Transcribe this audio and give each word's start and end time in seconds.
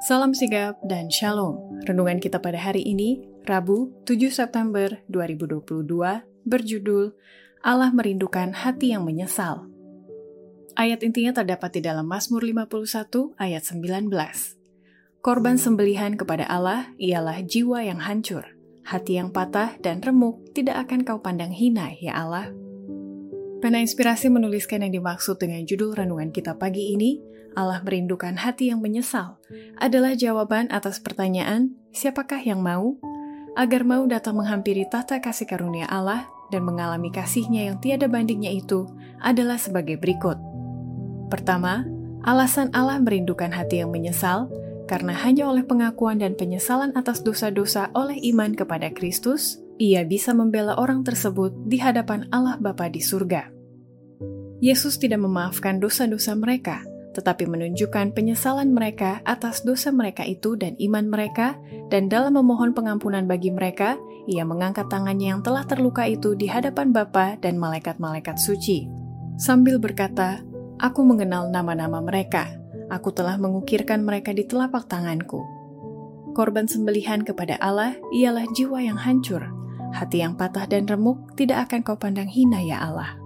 Salam 0.00 0.32
sigap 0.32 0.80
dan 0.80 1.12
shalom. 1.12 1.76
Renungan 1.84 2.24
kita 2.24 2.40
pada 2.40 2.56
hari 2.56 2.80
ini, 2.88 3.20
Rabu 3.44 3.92
7 4.08 4.32
September 4.32 4.96
2022, 5.12 6.24
berjudul 6.48 7.12
Allah 7.60 7.92
merindukan 7.92 8.56
hati 8.56 8.96
yang 8.96 9.04
menyesal. 9.04 9.68
Ayat 10.72 11.04
intinya 11.04 11.36
terdapat 11.44 11.76
di 11.76 11.80
dalam 11.84 12.08
Mazmur 12.08 12.40
51 12.40 13.36
ayat 13.36 13.60
19. 13.60 14.08
Korban 15.20 15.60
sembelihan 15.60 16.16
kepada 16.16 16.48
Allah 16.48 16.88
ialah 16.96 17.44
jiwa 17.44 17.84
yang 17.84 18.00
hancur, 18.00 18.56
hati 18.88 19.20
yang 19.20 19.28
patah 19.28 19.76
dan 19.84 20.00
remuk 20.00 20.40
tidak 20.56 20.88
akan 20.88 21.04
kau 21.04 21.20
pandang 21.20 21.52
hina, 21.52 21.92
ya 22.00 22.16
Allah. 22.16 22.48
Pena 23.60 23.76
Inspirasi 23.76 24.32
menuliskan 24.32 24.80
yang 24.80 25.04
dimaksud 25.04 25.36
dengan 25.36 25.68
judul 25.68 25.92
renungan 25.92 26.32
kita 26.32 26.56
pagi 26.56 26.96
ini, 26.96 27.20
Allah 27.52 27.84
merindukan 27.84 28.32
hati 28.40 28.72
yang 28.72 28.80
menyesal, 28.80 29.36
adalah 29.76 30.16
jawaban 30.16 30.72
atas 30.72 30.96
pertanyaan, 30.96 31.76
siapakah 31.92 32.40
yang 32.40 32.64
mau? 32.64 32.96
Agar 33.60 33.84
mau 33.84 34.00
datang 34.08 34.40
menghampiri 34.40 34.88
tata 34.88 35.20
kasih 35.20 35.44
karunia 35.44 35.84
Allah 35.92 36.24
dan 36.48 36.64
mengalami 36.64 37.12
kasihnya 37.12 37.68
yang 37.68 37.76
tiada 37.84 38.08
bandingnya 38.08 38.48
itu 38.48 38.88
adalah 39.20 39.60
sebagai 39.60 40.00
berikut. 40.00 40.40
Pertama, 41.28 41.84
alasan 42.24 42.72
Allah 42.72 42.96
merindukan 42.96 43.52
hati 43.52 43.84
yang 43.84 43.92
menyesal 43.92 44.48
karena 44.88 45.12
hanya 45.20 45.46
oleh 45.46 45.68
pengakuan 45.68 46.16
dan 46.16 46.32
penyesalan 46.32 46.96
atas 46.96 47.20
dosa-dosa 47.20 47.92
oleh 47.92 48.16
iman 48.32 48.56
kepada 48.56 48.88
Kristus, 48.88 49.60
ia 49.80 50.04
bisa 50.04 50.36
membela 50.36 50.76
orang 50.76 51.00
tersebut 51.00 51.56
di 51.64 51.80
hadapan 51.80 52.28
Allah 52.28 52.60
Bapa 52.60 52.92
di 52.92 53.00
surga. 53.00 53.48
Yesus 54.60 55.00
tidak 55.00 55.24
memaafkan 55.24 55.80
dosa-dosa 55.80 56.36
mereka, 56.36 56.84
tetapi 57.16 57.48
menunjukkan 57.48 58.12
penyesalan 58.12 58.76
mereka 58.76 59.24
atas 59.24 59.64
dosa 59.64 59.88
mereka 59.88 60.20
itu 60.28 60.52
dan 60.52 60.76
iman 60.76 61.08
mereka, 61.08 61.56
dan 61.88 62.12
dalam 62.12 62.36
memohon 62.36 62.76
pengampunan 62.76 63.24
bagi 63.24 63.48
mereka, 63.48 63.96
ia 64.28 64.44
mengangkat 64.44 64.92
tangannya 64.92 65.32
yang 65.32 65.40
telah 65.40 65.64
terluka 65.64 66.04
itu 66.04 66.36
di 66.36 66.44
hadapan 66.44 66.92
Bapa 66.92 67.40
dan 67.40 67.56
malaikat-malaikat 67.56 68.36
suci. 68.36 68.84
Sambil 69.40 69.80
berkata, 69.80 70.44
Aku 70.76 71.08
mengenal 71.08 71.48
nama-nama 71.48 72.04
mereka, 72.04 72.52
aku 72.92 73.16
telah 73.16 73.40
mengukirkan 73.40 74.04
mereka 74.04 74.36
di 74.36 74.44
telapak 74.44 74.84
tanganku. 74.88 75.40
Korban 76.36 76.68
sembelihan 76.68 77.24
kepada 77.24 77.56
Allah 77.64 77.96
ialah 78.12 78.44
jiwa 78.52 78.80
yang 78.84 79.00
hancur, 79.00 79.59
hati 79.92 80.22
yang 80.22 80.38
patah 80.38 80.66
dan 80.66 80.86
remuk 80.86 81.34
tidak 81.34 81.70
akan 81.70 81.80
kau 81.82 81.98
pandang 81.98 82.28
hina 82.28 82.62
ya 82.62 82.80
Allah. 82.80 83.18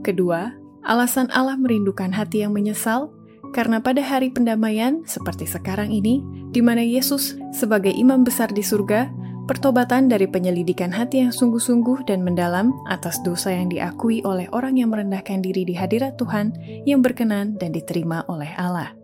Kedua, 0.00 0.60
Alasan 0.80 1.28
Allah 1.36 1.60
merindukan 1.60 2.08
hati 2.08 2.40
yang 2.40 2.56
menyesal 2.56 3.12
karena 3.52 3.84
pada 3.84 4.00
hari 4.00 4.32
pendamaian 4.32 5.04
seperti 5.04 5.44
sekarang 5.44 5.92
ini, 5.92 6.24
di 6.54 6.64
mana 6.64 6.80
Yesus 6.80 7.36
sebagai 7.52 7.92
imam 7.92 8.24
besar 8.24 8.48
di 8.48 8.64
surga, 8.64 9.12
pertobatan 9.44 10.08
dari 10.08 10.24
penyelidikan 10.24 10.88
hati 10.88 11.26
yang 11.26 11.34
sungguh-sungguh 11.34 12.08
dan 12.08 12.24
mendalam 12.24 12.72
atas 12.88 13.20
dosa 13.20 13.52
yang 13.52 13.68
diakui 13.68 14.24
oleh 14.24 14.48
orang 14.54 14.80
yang 14.80 14.94
merendahkan 14.94 15.44
diri 15.44 15.66
di 15.68 15.74
hadirat 15.76 16.16
Tuhan 16.16 16.54
yang 16.88 17.04
berkenan 17.04 17.60
dan 17.60 17.74
diterima 17.74 18.24
oleh 18.30 18.48
Allah. 18.56 18.96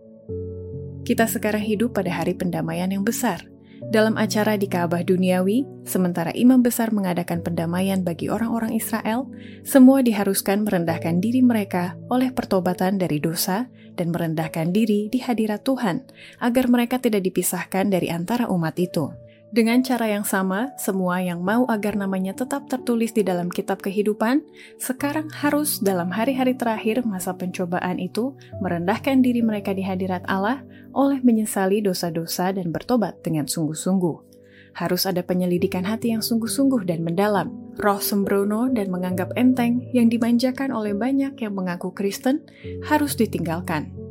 Kita 1.05 1.29
sekarang 1.29 1.61
hidup 1.61 1.93
pada 1.93 2.09
hari 2.09 2.33
pendamaian 2.33 2.89
yang 2.89 3.05
besar– 3.05 3.45
dalam 3.87 4.19
acara 4.19 4.59
di 4.59 4.67
Ka'bah 4.67 4.99
duniawi, 4.99 5.63
sementara 5.87 6.35
imam 6.35 6.59
besar 6.59 6.91
mengadakan 6.91 7.39
pendamaian 7.39 8.03
bagi 8.03 8.27
orang-orang 8.27 8.75
Israel, 8.75 9.31
semua 9.63 10.03
diharuskan 10.03 10.67
merendahkan 10.67 11.23
diri 11.23 11.39
mereka 11.39 11.95
oleh 12.11 12.35
pertobatan 12.35 12.99
dari 12.99 13.23
dosa 13.23 13.71
dan 13.95 14.11
merendahkan 14.11 14.75
diri 14.75 15.07
di 15.07 15.23
hadirat 15.23 15.63
Tuhan, 15.63 16.03
agar 16.43 16.67
mereka 16.67 16.99
tidak 16.99 17.23
dipisahkan 17.31 17.87
dari 17.87 18.11
antara 18.11 18.51
umat 18.51 18.75
itu. 18.75 19.07
Dengan 19.47 19.79
cara 19.79 20.11
yang 20.11 20.27
sama, 20.27 20.75
semua 20.75 21.23
yang 21.23 21.39
mau 21.39 21.63
agar 21.71 21.95
namanya 21.95 22.35
tetap 22.35 22.67
tertulis 22.67 23.15
di 23.15 23.23
dalam 23.23 23.47
kitab 23.47 23.79
kehidupan, 23.79 24.43
sekarang 24.75 25.31
harus 25.31 25.79
dalam 25.79 26.11
hari-hari 26.11 26.51
terakhir 26.51 27.07
masa 27.07 27.31
pencobaan 27.31 27.95
itu 27.95 28.35
merendahkan 28.59 29.23
diri 29.23 29.39
mereka 29.39 29.71
di 29.71 29.87
hadirat 29.87 30.27
Allah 30.27 30.67
oleh 30.91 31.23
menyesali 31.23 31.79
dosa-dosa 31.79 32.51
dan 32.51 32.75
bertobat 32.75 33.23
dengan 33.23 33.47
sungguh-sungguh. 33.47 34.27
Harus 34.75 35.07
ada 35.07 35.23
penyelidikan 35.23 35.87
hati 35.87 36.11
yang 36.11 36.21
sungguh-sungguh 36.21 36.83
dan 36.83 37.07
mendalam, 37.07 37.47
roh 37.79 38.03
sembrono 38.03 38.67
dan 38.67 38.91
menganggap 38.91 39.31
enteng 39.39 39.79
yang 39.95 40.11
dimanjakan 40.11 40.75
oleh 40.75 40.91
banyak 40.91 41.39
yang 41.39 41.55
mengaku 41.55 41.95
Kristen 41.95 42.43
harus 42.83 43.15
ditinggalkan 43.15 44.06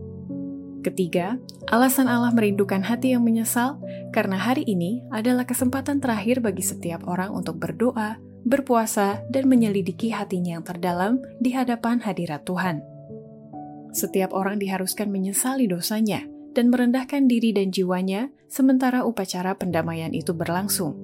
Ketiga, 0.87 1.35
alasan 1.67 2.07
Allah 2.07 2.31
merindukan 2.31 2.79
hati 2.79 3.11
yang 3.11 3.27
menyesal 3.27 3.83
karena 4.15 4.39
hari 4.39 4.63
ini 4.71 5.03
adalah 5.11 5.43
kesempatan 5.43 5.99
terakhir 5.99 6.39
bagi 6.39 6.63
setiap 6.63 7.11
orang 7.11 7.35
untuk 7.35 7.59
berdoa, 7.59 8.23
berpuasa, 8.47 9.19
dan 9.27 9.51
menyelidiki 9.51 10.15
hatinya 10.15 10.55
yang 10.55 10.63
terdalam 10.63 11.19
di 11.43 11.51
hadapan 11.51 11.99
hadirat 11.99 12.47
Tuhan. 12.47 12.87
Setiap 13.91 14.31
orang 14.31 14.63
diharuskan 14.63 15.11
menyesali 15.11 15.67
dosanya 15.67 16.23
dan 16.55 16.71
merendahkan 16.71 17.27
diri 17.27 17.51
dan 17.51 17.75
jiwanya 17.75 18.31
sementara 18.47 19.03
upacara 19.03 19.59
pendamaian 19.59 20.15
itu 20.15 20.39
berlangsung. 20.39 20.95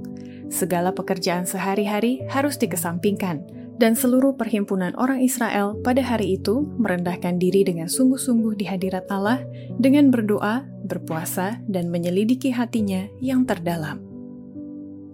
Segala 0.46 0.94
pekerjaan 0.94 1.42
sehari-hari 1.42 2.22
harus 2.30 2.54
dikesampingkan 2.54 3.61
dan 3.80 3.96
seluruh 3.96 4.36
perhimpunan 4.36 4.92
orang 5.00 5.24
Israel 5.24 5.76
pada 5.80 6.04
hari 6.04 6.36
itu 6.40 6.64
merendahkan 6.78 7.40
diri 7.40 7.64
dengan 7.66 7.88
sungguh-sungguh 7.88 8.54
di 8.60 8.64
hadirat 8.68 9.08
Allah 9.08 9.42
dengan 9.80 10.12
berdoa, 10.12 10.64
berpuasa, 10.86 11.58
dan 11.66 11.88
menyelidiki 11.88 12.52
hatinya 12.52 13.08
yang 13.18 13.48
terdalam. 13.48 14.02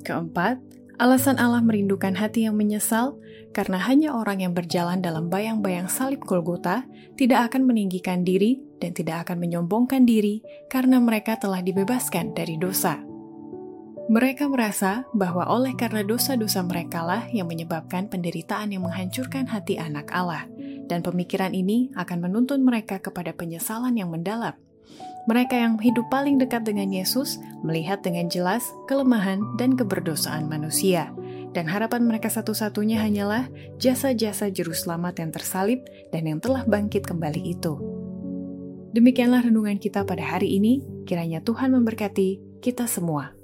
Keempat, 0.02 0.60
alasan 0.98 1.38
Allah 1.38 1.62
merindukan 1.62 2.12
hati 2.18 2.44
yang 2.44 2.58
menyesal 2.58 3.16
karena 3.56 3.80
hanya 3.80 4.12
orang 4.12 4.44
yang 4.44 4.52
berjalan 4.52 5.00
dalam 5.00 5.32
bayang-bayang 5.32 5.88
salib 5.88 6.20
Golgota 6.22 6.84
tidak 7.16 7.52
akan 7.52 7.64
meninggikan 7.64 8.22
diri 8.22 8.60
dan 8.78 8.94
tidak 8.94 9.26
akan 9.26 9.42
menyombongkan 9.42 10.04
diri 10.04 10.44
karena 10.70 11.00
mereka 11.00 11.40
telah 11.40 11.64
dibebaskan 11.64 12.36
dari 12.36 12.60
dosa. 12.60 13.07
Mereka 14.08 14.48
merasa 14.48 15.04
bahwa 15.12 15.44
oleh 15.52 15.76
karena 15.76 16.00
dosa-dosa 16.00 16.64
mereka 16.64 17.04
lah 17.04 17.28
yang 17.28 17.44
menyebabkan 17.44 18.08
penderitaan 18.08 18.72
yang 18.72 18.88
menghancurkan 18.88 19.44
hati 19.44 19.76
anak 19.76 20.08
Allah, 20.16 20.48
dan 20.88 21.04
pemikiran 21.04 21.52
ini 21.52 21.92
akan 21.92 22.24
menuntun 22.24 22.64
mereka 22.64 22.96
kepada 23.04 23.36
penyesalan 23.36 23.92
yang 24.00 24.08
mendalam. 24.08 24.56
Mereka 25.28 25.60
yang 25.60 25.76
hidup 25.76 26.08
paling 26.08 26.40
dekat 26.40 26.64
dengan 26.64 26.88
Yesus 26.88 27.36
melihat 27.60 28.00
dengan 28.00 28.32
jelas 28.32 28.64
kelemahan 28.88 29.44
dan 29.60 29.76
keberdosaan 29.76 30.48
manusia, 30.48 31.12
dan 31.52 31.68
harapan 31.68 32.08
mereka 32.08 32.32
satu-satunya 32.32 33.04
hanyalah 33.04 33.52
jasa-jasa 33.76 34.48
juru 34.48 34.72
selamat 34.72 35.20
yang 35.20 35.30
tersalib 35.36 35.84
dan 36.16 36.24
yang 36.24 36.40
telah 36.40 36.64
bangkit 36.64 37.04
kembali 37.04 37.44
itu. 37.44 37.76
Demikianlah 38.96 39.44
renungan 39.44 39.76
kita 39.76 40.08
pada 40.08 40.24
hari 40.24 40.56
ini. 40.56 40.80
Kiranya 41.04 41.44
Tuhan 41.44 41.76
memberkati 41.76 42.60
kita 42.64 42.88
semua. 42.88 43.37